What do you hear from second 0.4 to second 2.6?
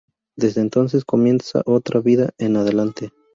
entonces comienza otra vida en